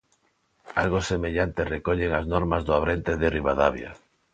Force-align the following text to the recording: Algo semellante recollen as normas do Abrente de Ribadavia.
Algo 0.81 0.99
semellante 1.11 1.69
recollen 1.75 2.11
as 2.19 2.25
normas 2.33 2.61
do 2.67 2.71
Abrente 2.79 3.11
de 3.21 3.27
Ribadavia. 3.37 3.91